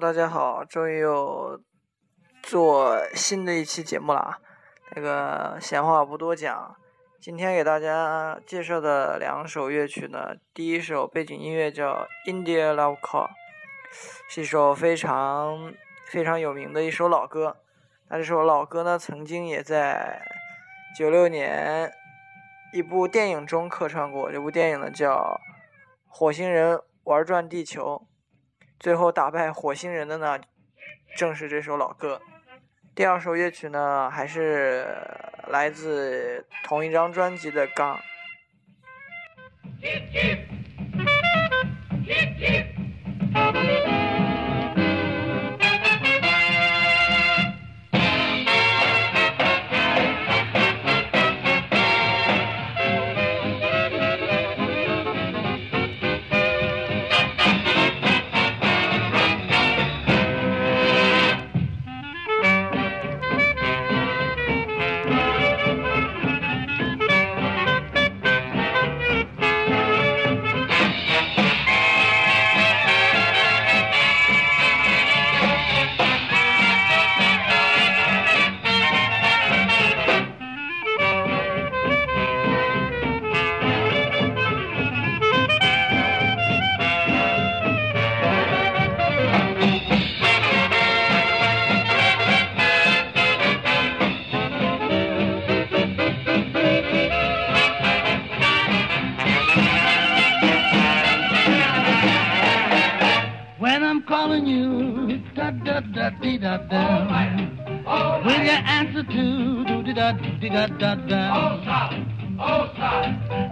[0.00, 1.60] 大家好，终于有
[2.40, 4.38] 做新的一期节目了啊！
[4.94, 6.76] 那个闲话不多讲，
[7.20, 13.26] 今天给大家介绍的两首乐曲呢，第一首背景音乐叫《India Love Call》，
[14.28, 15.74] 是一首非常
[16.06, 17.56] 非常有名的一首老歌。
[18.08, 20.22] 那这首老歌呢，曾经也在
[20.96, 21.92] 九六年
[22.72, 24.30] 一部电影中客串过。
[24.30, 25.16] 这部电影呢叫
[26.06, 27.96] 《火星人玩转地球》，
[28.78, 30.38] 最后打败火星人的呢，
[31.16, 32.20] 正是这首老歌。
[32.94, 34.86] 第二首乐曲呢，还是
[35.48, 37.98] 来自同一张专辑的《钢》。
[105.68, 106.82] Da da da dee da da.
[108.24, 111.22] Will you answer to do di da di da da da?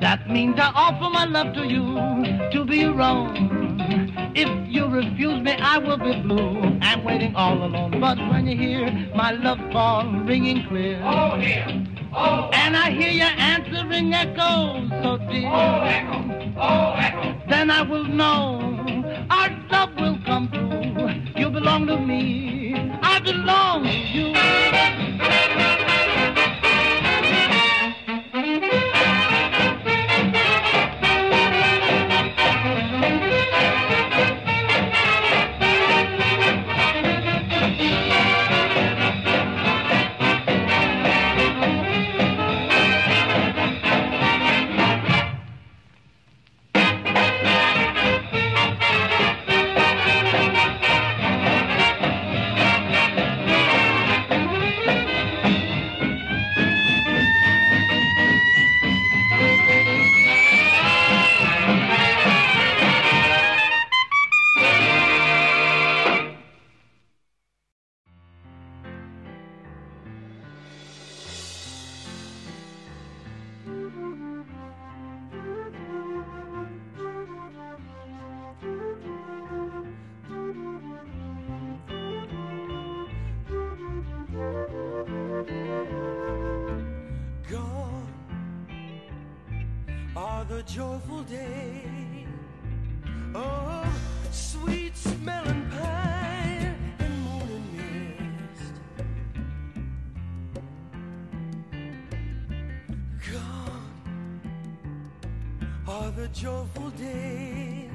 [0.00, 1.84] That means I offer my love to you
[2.52, 3.28] to be wrong.
[4.34, 8.00] If you refuse me, I will be blue and waiting all alone.
[8.00, 10.96] But when you hear my love call ringing clear,
[12.62, 15.50] and I hear your answering echo so dear,
[17.48, 18.60] then I will know
[19.30, 20.99] our love will come true.
[21.70, 22.59] Belong to me,
[90.60, 92.26] the joyful days
[93.34, 93.92] of oh,
[94.30, 98.74] sweet smelling pine and morning mist.
[103.32, 104.02] Gone
[105.88, 107.90] are the joyful days,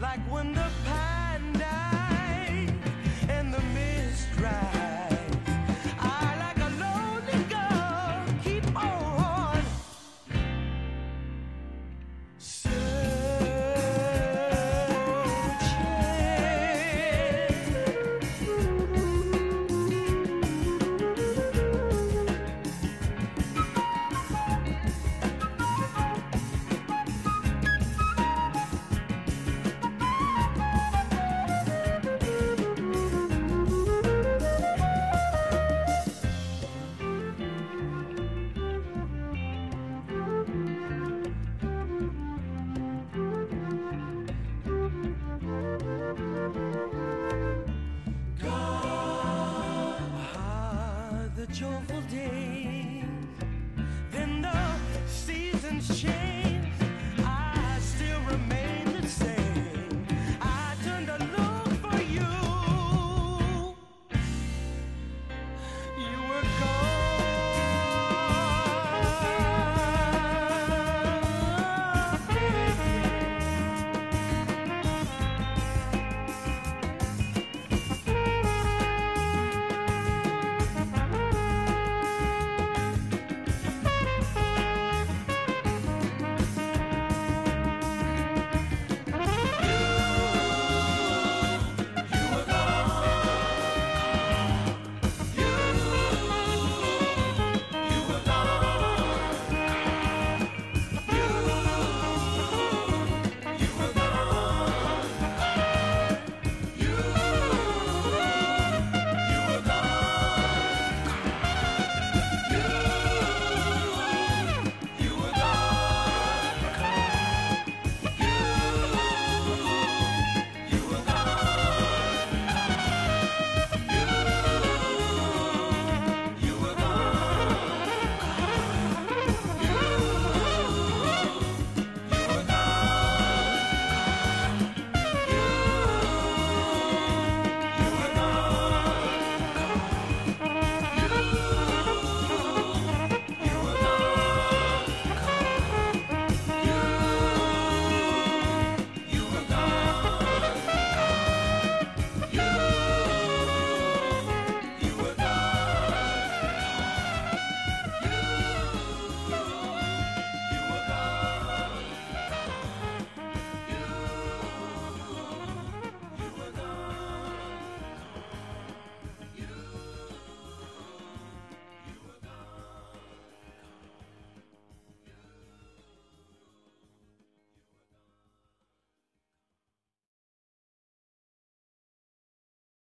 [0.00, 1.09] like when the pine